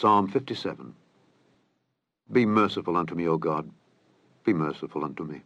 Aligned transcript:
Psalm 0.00 0.28
57 0.28 0.94
Be 2.30 2.46
merciful 2.46 2.96
unto 2.96 3.16
me, 3.16 3.26
O 3.26 3.36
God, 3.36 3.68
be 4.44 4.52
merciful 4.52 5.04
unto 5.04 5.24
me. 5.24 5.42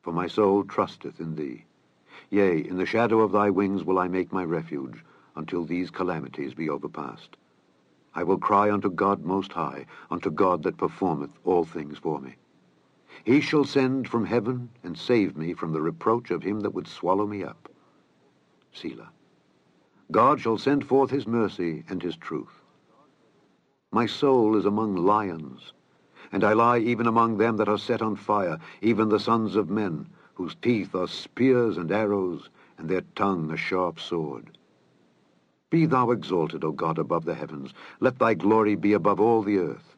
For 0.00 0.12
my 0.12 0.28
soul 0.28 0.62
trusteth 0.62 1.18
in 1.18 1.34
thee. 1.34 1.64
Yea, 2.30 2.58
in 2.58 2.76
the 2.76 2.86
shadow 2.86 3.18
of 3.18 3.32
thy 3.32 3.50
wings 3.50 3.82
will 3.82 3.98
I 3.98 4.06
make 4.06 4.32
my 4.32 4.44
refuge, 4.44 5.04
until 5.34 5.64
these 5.64 5.90
calamities 5.90 6.54
be 6.54 6.70
overpast. 6.70 7.36
I 8.14 8.22
will 8.22 8.38
cry 8.38 8.70
unto 8.70 8.90
God 8.90 9.24
most 9.24 9.50
high, 9.54 9.86
unto 10.08 10.30
God 10.30 10.62
that 10.62 10.76
performeth 10.76 11.36
all 11.42 11.64
things 11.64 11.98
for 11.98 12.20
me. 12.20 12.36
He 13.24 13.40
shall 13.40 13.64
send 13.64 14.06
from 14.06 14.26
heaven 14.26 14.68
and 14.84 14.96
save 14.96 15.36
me 15.36 15.52
from 15.52 15.72
the 15.72 15.82
reproach 15.82 16.30
of 16.30 16.44
him 16.44 16.60
that 16.60 16.74
would 16.74 16.86
swallow 16.86 17.26
me 17.26 17.42
up. 17.42 17.68
Selah. 18.72 19.10
God 20.12 20.40
shall 20.40 20.58
send 20.58 20.86
forth 20.86 21.10
his 21.10 21.26
mercy 21.26 21.82
and 21.88 22.00
his 22.00 22.16
truth. 22.16 22.62
My 23.90 24.06
soul 24.06 24.56
is 24.56 24.66
among 24.66 24.96
lions, 24.96 25.72
and 26.30 26.44
I 26.44 26.52
lie 26.52 26.78
even 26.78 27.06
among 27.06 27.38
them 27.38 27.56
that 27.56 27.68
are 27.68 27.78
set 27.78 28.02
on 28.02 28.16
fire, 28.16 28.58
even 28.82 29.08
the 29.08 29.18
sons 29.18 29.56
of 29.56 29.70
men, 29.70 30.06
whose 30.34 30.54
teeth 30.56 30.94
are 30.94 31.08
spears 31.08 31.78
and 31.78 31.90
arrows, 31.90 32.50
and 32.76 32.88
their 32.88 33.00
tongue 33.16 33.50
a 33.50 33.56
sharp 33.56 33.98
sword. 33.98 34.58
Be 35.70 35.86
thou 35.86 36.10
exalted, 36.10 36.64
O 36.64 36.72
God, 36.72 36.98
above 36.98 37.24
the 37.24 37.34
heavens. 37.34 37.72
Let 38.00 38.18
thy 38.18 38.34
glory 38.34 38.74
be 38.74 38.92
above 38.92 39.20
all 39.20 39.42
the 39.42 39.58
earth. 39.58 39.96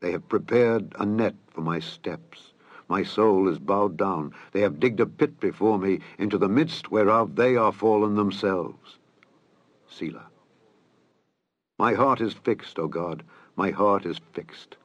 They 0.00 0.10
have 0.10 0.28
prepared 0.28 0.94
a 0.98 1.06
net 1.06 1.36
for 1.50 1.60
my 1.60 1.78
steps. 1.78 2.52
My 2.88 3.04
soul 3.04 3.48
is 3.48 3.60
bowed 3.60 3.96
down. 3.96 4.32
They 4.50 4.60
have 4.60 4.80
digged 4.80 4.98
a 5.00 5.06
pit 5.06 5.38
before 5.38 5.78
me, 5.78 6.00
into 6.18 6.36
the 6.36 6.48
midst 6.48 6.90
whereof 6.90 7.36
they 7.36 7.56
are 7.56 7.72
fallen 7.72 8.16
themselves. 8.16 8.98
Selah. 9.88 10.31
My 11.82 11.94
heart 11.94 12.20
is 12.20 12.32
fixed, 12.32 12.78
O 12.78 12.86
God, 12.86 13.24
my 13.56 13.72
heart 13.72 14.06
is 14.06 14.20
fixed. 14.34 14.76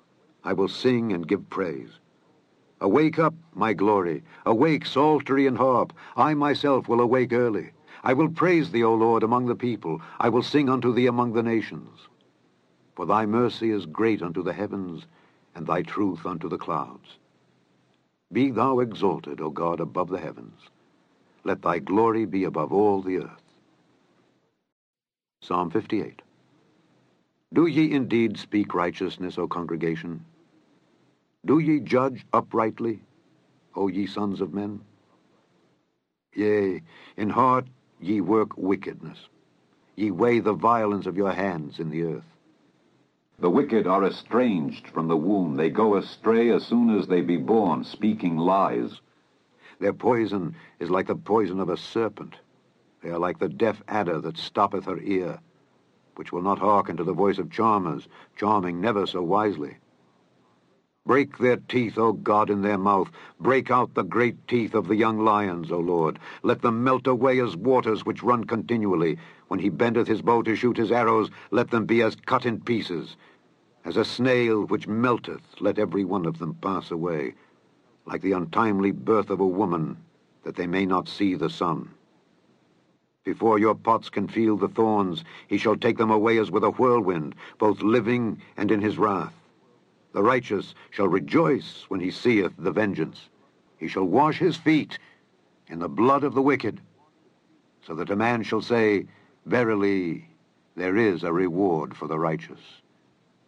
I 0.43 0.53
will 0.53 0.67
sing 0.67 1.13
and 1.13 1.27
give 1.27 1.47
praise. 1.47 1.91
Awake 2.81 3.19
up, 3.19 3.35
my 3.53 3.73
glory. 3.73 4.23
Awake, 4.47 4.83
psaltery 4.83 5.45
and 5.45 5.59
harp. 5.59 5.93
I 6.15 6.33
myself 6.33 6.87
will 6.87 6.99
awake 6.99 7.33
early. 7.33 7.69
I 8.03 8.13
will 8.13 8.29
praise 8.29 8.71
thee, 8.71 8.83
O 8.83 8.95
Lord, 8.95 9.21
among 9.21 9.45
the 9.45 9.55
people. 9.55 10.01
I 10.19 10.29
will 10.29 10.41
sing 10.41 10.69
unto 10.69 10.91
thee 10.91 11.05
among 11.05 11.33
the 11.33 11.43
nations. 11.43 11.99
For 12.95 13.05
thy 13.05 13.27
mercy 13.27 13.69
is 13.69 13.85
great 13.85 14.23
unto 14.23 14.41
the 14.41 14.53
heavens, 14.53 15.05
and 15.53 15.67
thy 15.67 15.83
truth 15.83 16.25
unto 16.25 16.49
the 16.49 16.57
clouds. 16.57 17.19
Be 18.31 18.49
thou 18.49 18.79
exalted, 18.79 19.39
O 19.39 19.51
God, 19.51 19.79
above 19.79 20.09
the 20.09 20.17
heavens. 20.17 20.59
Let 21.43 21.61
thy 21.61 21.77
glory 21.77 22.25
be 22.25 22.43
above 22.45 22.73
all 22.73 23.03
the 23.03 23.17
earth. 23.17 23.43
Psalm 25.43 25.69
58 25.69 26.23
do 27.53 27.65
ye 27.65 27.91
indeed 27.93 28.37
speak 28.37 28.73
righteousness, 28.73 29.37
O 29.37 29.47
congregation? 29.47 30.23
Do 31.45 31.59
ye 31.59 31.79
judge 31.79 32.25
uprightly, 32.33 32.99
O 33.73 33.87
ye 33.87 34.05
sons 34.05 34.41
of 34.41 34.53
men? 34.53 34.81
Yea, 36.35 36.81
in 37.15 37.29
heart 37.29 37.65
ye 38.01 38.21
work 38.21 38.57
wickedness. 38.57 39.17
Ye 39.95 40.11
weigh 40.11 40.39
the 40.39 40.53
violence 40.53 41.05
of 41.05 41.15
your 41.15 41.31
hands 41.31 41.79
in 41.79 41.89
the 41.89 42.03
earth. 42.03 42.37
The 43.39 43.49
wicked 43.49 43.87
are 43.87 44.03
estranged 44.03 44.87
from 44.87 45.07
the 45.07 45.17
womb. 45.17 45.55
They 45.55 45.69
go 45.69 45.95
astray 45.95 46.49
as 46.49 46.65
soon 46.65 46.89
as 46.89 47.07
they 47.07 47.21
be 47.21 47.37
born, 47.37 47.83
speaking 47.83 48.37
lies. 48.37 48.99
Their 49.79 49.93
poison 49.93 50.55
is 50.79 50.89
like 50.89 51.07
the 51.07 51.15
poison 51.15 51.59
of 51.59 51.69
a 51.69 51.77
serpent. 51.77 52.35
They 53.01 53.09
are 53.09 53.19
like 53.19 53.39
the 53.39 53.49
deaf 53.49 53.81
adder 53.87 54.19
that 54.21 54.37
stoppeth 54.37 54.85
her 54.85 54.99
ear 54.99 55.39
which 56.17 56.31
will 56.31 56.41
not 56.41 56.59
hearken 56.59 56.97
to 56.97 57.03
the 57.03 57.13
voice 57.13 57.37
of 57.37 57.51
charmers, 57.51 58.07
charming 58.35 58.81
never 58.81 59.05
so 59.05 59.21
wisely. 59.21 59.77
Break 61.05 61.37
their 61.37 61.55
teeth, 61.55 61.97
O 61.97 62.11
God, 62.11 62.49
in 62.49 62.63
their 62.63 62.77
mouth. 62.77 63.09
Break 63.39 63.71
out 63.71 63.93
the 63.93 64.03
great 64.03 64.45
teeth 64.45 64.75
of 64.75 64.89
the 64.89 64.95
young 64.97 65.23
lions, 65.23 65.71
O 65.71 65.79
Lord. 65.79 66.19
Let 66.43 66.61
them 66.61 66.83
melt 66.83 67.07
away 67.07 67.39
as 67.39 67.55
waters 67.55 68.05
which 68.05 68.23
run 68.23 68.43
continually. 68.43 69.17
When 69.47 69.61
he 69.61 69.69
bendeth 69.69 70.09
his 70.09 70.21
bow 70.21 70.41
to 70.41 70.55
shoot 70.57 70.75
his 70.75 70.91
arrows, 70.91 71.29
let 71.49 71.69
them 71.69 71.85
be 71.85 72.01
as 72.01 72.15
cut 72.15 72.45
in 72.45 72.59
pieces. 72.59 73.15
As 73.85 73.95
a 73.95 74.03
snail 74.03 74.65
which 74.65 74.85
melteth, 74.85 75.61
let 75.61 75.79
every 75.79 76.03
one 76.03 76.25
of 76.25 76.39
them 76.39 76.55
pass 76.55 76.91
away, 76.91 77.35
like 78.05 78.21
the 78.21 78.33
untimely 78.33 78.91
birth 78.91 79.29
of 79.29 79.39
a 79.39 79.47
woman, 79.47 79.95
that 80.43 80.57
they 80.57 80.67
may 80.67 80.85
not 80.85 81.07
see 81.07 81.35
the 81.35 81.49
sun. 81.49 81.91
Before 83.27 83.59
your 83.59 83.75
pots 83.75 84.09
can 84.09 84.29
feel 84.29 84.55
the 84.55 84.69
thorns, 84.69 85.25
he 85.49 85.57
shall 85.57 85.75
take 85.75 85.97
them 85.97 86.09
away 86.09 86.37
as 86.37 86.49
with 86.49 86.63
a 86.63 86.71
whirlwind, 86.71 87.35
both 87.57 87.81
living 87.81 88.41
and 88.55 88.71
in 88.71 88.79
his 88.79 88.97
wrath. 88.97 89.33
The 90.13 90.23
righteous 90.23 90.73
shall 90.91 91.09
rejoice 91.09 91.83
when 91.89 91.99
he 91.99 92.09
seeth 92.09 92.53
the 92.57 92.71
vengeance. 92.71 93.27
He 93.75 93.89
shall 93.89 94.05
wash 94.05 94.39
his 94.39 94.55
feet 94.55 94.97
in 95.67 95.79
the 95.79 95.89
blood 95.89 96.23
of 96.23 96.35
the 96.35 96.41
wicked, 96.41 96.79
so 97.85 97.93
that 97.95 98.11
a 98.11 98.15
man 98.15 98.43
shall 98.43 98.61
say, 98.61 99.07
Verily, 99.45 100.29
there 100.77 100.95
is 100.95 101.23
a 101.23 101.33
reward 101.33 101.97
for 101.97 102.07
the 102.07 102.17
righteous. 102.17 102.61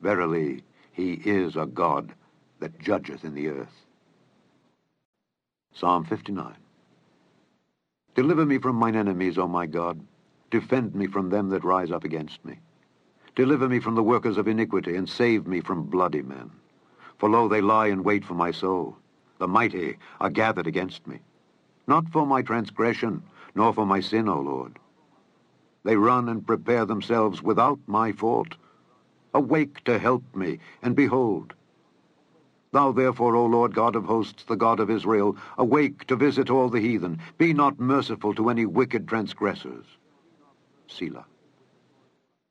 Verily, 0.01 0.61
he 0.91 1.13
is 1.23 1.55
a 1.55 1.65
God 1.65 2.11
that 2.59 2.77
judgeth 2.79 3.23
in 3.23 3.33
the 3.33 3.47
earth. 3.47 3.85
Psalm 5.71 6.03
59 6.03 6.57
Deliver 8.15 8.45
me 8.45 8.57
from 8.57 8.75
mine 8.75 8.95
enemies, 8.95 9.37
O 9.37 9.47
my 9.47 9.65
God. 9.65 9.99
Defend 10.51 10.95
me 10.95 11.07
from 11.07 11.29
them 11.29 11.49
that 11.49 11.63
rise 11.63 11.91
up 11.91 12.03
against 12.03 12.43
me. 12.43 12.59
Deliver 13.35 13.69
me 13.69 13.79
from 13.79 13.95
the 13.95 14.03
workers 14.03 14.37
of 14.37 14.47
iniquity, 14.47 14.95
and 14.95 15.07
save 15.07 15.47
me 15.47 15.61
from 15.61 15.83
bloody 15.83 16.21
men. 16.21 16.51
For 17.17 17.29
lo, 17.29 17.47
they 17.47 17.61
lie 17.61 17.87
in 17.87 18.03
wait 18.03 18.25
for 18.25 18.33
my 18.33 18.51
soul. 18.51 18.97
The 19.37 19.47
mighty 19.47 19.97
are 20.19 20.29
gathered 20.29 20.67
against 20.67 21.05
me. 21.07 21.19
Not 21.87 22.09
for 22.09 22.25
my 22.25 22.41
transgression, 22.41 23.23
nor 23.55 23.73
for 23.73 23.85
my 23.85 23.99
sin, 23.99 24.27
O 24.27 24.39
Lord. 24.39 24.79
They 25.83 25.95
run 25.95 26.29
and 26.29 26.45
prepare 26.45 26.85
themselves 26.85 27.41
without 27.41 27.79
my 27.87 28.11
fault. 28.11 28.55
Awake 29.33 29.83
to 29.85 29.99
help 29.99 30.23
me, 30.35 30.59
and 30.81 30.95
behold, 30.95 31.53
Thou 32.71 32.91
therefore, 32.91 33.35
O 33.35 33.45
Lord 33.47 33.73
God 33.73 33.95
of 33.95 34.05
hosts, 34.05 34.43
the 34.43 34.55
God 34.55 34.79
of 34.79 34.91
Israel, 34.91 35.35
awake 35.57 36.05
to 36.05 36.15
visit 36.15 36.51
all 36.51 36.69
the 36.69 36.79
heathen. 36.79 37.19
Be 37.39 37.51
not 37.51 37.79
merciful 37.79 38.35
to 38.35 38.49
any 38.49 38.67
wicked 38.67 39.07
transgressors. 39.07 39.85
Selah. 40.87 41.25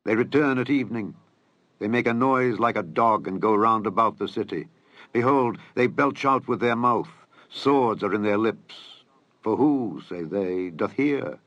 They 0.05 0.17
return 0.17 0.59
at 0.59 0.71
evening. 0.71 1.15
They 1.79 1.87
make 1.87 2.09
a 2.09 2.15
noise 2.15 2.59
like 2.59 2.77
a 2.77 2.83
dog 2.83 3.29
and 3.29 3.41
go 3.41 3.55
round 3.55 3.87
about 3.87 4.19
the 4.19 4.27
city. 4.27 4.67
Behold, 5.13 5.59
they 5.75 5.87
belch 5.87 6.25
out 6.25 6.49
with 6.49 6.59
their 6.59 6.77
mouth. 6.77 7.11
Swords 7.49 8.03
are 8.03 8.13
in 8.13 8.23
their 8.23 8.39
lips. 8.39 8.75
For 9.43 9.57
who, 9.57 10.03
say 10.09 10.25
they, 10.25 10.71
doth 10.71 10.93
hear? 10.93 11.39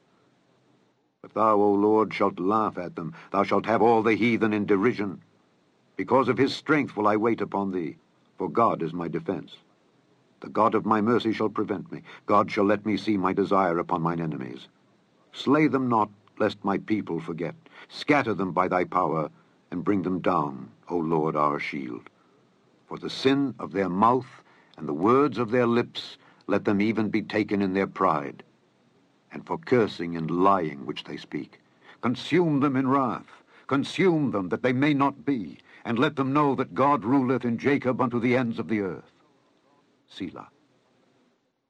But 1.22 1.34
thou, 1.34 1.56
O 1.58 1.74
Lord, 1.74 2.14
shalt 2.14 2.40
laugh 2.40 2.78
at 2.78 2.96
them. 2.96 3.14
Thou 3.32 3.44
shalt 3.44 3.66
have 3.66 3.82
all 3.82 4.02
the 4.02 4.16
heathen 4.16 4.54
in 4.54 4.66
derision. 4.66 5.22
Because 5.98 6.30
of 6.30 6.38
his 6.38 6.56
strength 6.56 6.96
will 6.96 7.08
I 7.08 7.18
wait 7.18 7.42
upon 7.42 7.72
thee 7.72 7.98
for 8.42 8.50
God 8.50 8.82
is 8.82 8.92
my 8.92 9.08
defense. 9.08 9.56
The 10.40 10.50
God 10.50 10.74
of 10.74 10.84
my 10.84 11.00
mercy 11.00 11.32
shall 11.32 11.48
prevent 11.48 11.92
me. 11.92 12.02
God 12.26 12.50
shall 12.50 12.64
let 12.64 12.88
me 12.88 12.98
see 12.98 13.16
my 13.16 13.34
desire 13.34 13.78
upon 13.78 14.02
mine 14.02 14.20
enemies. 14.20 14.68
Slay 15.32 15.68
them 15.68 15.88
not, 15.88 16.10
lest 16.40 16.66
my 16.66 16.80
people 16.80 17.20
forget. 17.20 17.54
Scatter 17.88 18.34
them 18.34 18.52
by 18.52 18.68
thy 18.68 18.84
power, 18.84 19.30
and 19.70 19.84
bring 19.84 20.02
them 20.02 20.22
down, 20.22 20.72
O 20.90 20.98
Lord 20.98 21.36
our 21.36 21.60
shield. 21.60 22.10
For 22.88 22.98
the 22.98 23.12
sin 23.12 23.54
of 23.60 23.74
their 23.74 23.90
mouth 23.90 24.42
and 24.76 24.90
the 24.90 25.02
words 25.10 25.38
of 25.38 25.52
their 25.52 25.68
lips, 25.68 26.18
let 26.48 26.66
them 26.66 26.82
even 26.82 27.10
be 27.10 27.22
taken 27.22 27.62
in 27.62 27.76
their 27.76 27.86
pride, 27.86 28.42
and 29.32 29.46
for 29.46 29.60
cursing 29.60 30.18
and 30.18 30.32
lying 30.32 30.88
which 30.88 31.04
they 31.04 31.18
speak. 31.18 31.60
Consume 32.02 32.60
them 32.60 32.76
in 32.76 32.88
wrath, 32.88 33.44
consume 33.72 34.32
them 34.32 34.50
that 34.50 34.62
they 34.64 34.74
may 34.74 34.94
not 34.94 35.24
be, 35.24 35.58
and 35.86 35.98
let 35.98 36.18
them 36.18 36.34
know 36.34 36.54
that 36.56 36.74
God 36.74 37.06
ruleth 37.06 37.46
in 37.46 37.58
Jacob 37.58 38.02
unto 38.02 38.20
the 38.20 38.36
ends 38.36 38.60
of 38.60 38.68
the 38.68 38.82
earth. 38.82 39.10
Selah. 40.10 40.50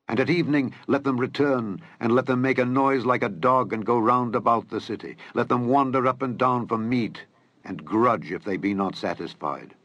And 0.07 0.19
at 0.19 0.27
evening 0.27 0.73
let 0.87 1.03
them 1.03 1.19
return, 1.19 1.79
and 1.99 2.11
let 2.11 2.25
them 2.25 2.41
make 2.41 2.57
a 2.57 2.65
noise 2.65 3.05
like 3.05 3.21
a 3.21 3.29
dog, 3.29 3.71
and 3.71 3.85
go 3.85 3.99
round 3.99 4.35
about 4.35 4.67
the 4.67 4.81
city. 4.81 5.15
Let 5.35 5.47
them 5.47 5.67
wander 5.67 6.07
up 6.07 6.23
and 6.23 6.39
down 6.39 6.65
for 6.65 6.79
meat, 6.79 7.23
and 7.63 7.85
grudge 7.85 8.31
if 8.31 8.43
they 8.43 8.57
be 8.57 8.73
not 8.73 8.95
satisfied. 8.95 9.75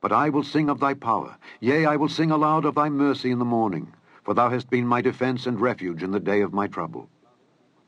But 0.00 0.12
I 0.12 0.28
will 0.28 0.44
sing 0.44 0.70
of 0.70 0.78
thy 0.78 0.94
power, 0.94 1.36
yea, 1.58 1.84
I 1.84 1.96
will 1.96 2.10
sing 2.10 2.30
aloud 2.30 2.64
of 2.64 2.76
thy 2.76 2.88
mercy 2.90 3.32
in 3.32 3.40
the 3.40 3.44
morning, 3.44 3.92
for 4.22 4.34
thou 4.34 4.50
hast 4.50 4.70
been 4.70 4.86
my 4.86 5.00
defense 5.00 5.48
and 5.48 5.60
refuge 5.60 6.04
in 6.04 6.12
the 6.12 6.20
day 6.20 6.42
of 6.42 6.52
my 6.52 6.68
trouble. 6.68 7.08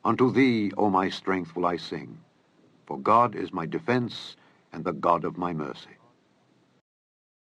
Unto 0.05 0.32
thee, 0.32 0.72
O 0.76 0.90
my 0.90 1.08
strength, 1.10 1.55
will 1.55 1.67
I 1.67 1.76
sing, 1.76 2.19
for 2.86 2.98
God 2.98 3.36
is 3.36 3.52
my 3.52 3.66
defense 3.66 4.36
and 4.72 4.84
the 4.84 4.92
God 4.92 5.25
of 5.25 5.38
my 5.38 5.52
mercy. 5.52 5.90